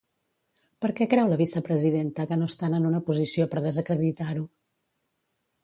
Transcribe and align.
Per 0.85 0.89
què 0.99 1.07
creu 1.11 1.29
la 1.31 1.37
vicepresidenta 1.41 2.25
que 2.33 2.39
no 2.43 2.49
estan 2.53 2.77
en 2.79 2.89
una 2.93 3.03
posició 3.11 3.47
per 3.55 3.65
desacreditar-ho? 3.69 4.51